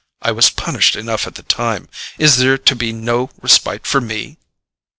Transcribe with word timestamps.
I 0.23 0.31
was 0.31 0.49
punished 0.49 0.95
enough 0.95 1.27
at 1.27 1.35
the 1.35 1.43
time—is 1.43 2.37
there 2.37 2.57
to 2.57 2.75
be 2.75 2.91
no 2.91 3.29
respite 3.43 3.85
for 3.85 4.01
me?" 4.01 4.37